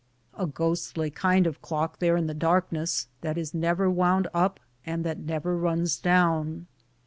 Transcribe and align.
A 0.33 0.47
ghostly 0.47 1.11
kind 1.11 1.45
of 1.45 1.61
clock 1.61 1.99
there 1.99 2.17
in 2.17 2.25
the 2.25 2.33
darkness, 2.33 3.07
that 3.21 3.37
is 3.37 3.53
never 3.53 3.87
wound 3.87 4.27
up 4.33 4.59
and 4.83 5.03
that 5.05 5.19
never 5.19 5.55
runs 5.55 5.99
down. 5.99 6.65